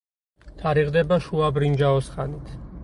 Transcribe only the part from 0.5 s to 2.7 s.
თარიღდება შუა ბრინჯაოს ხანით.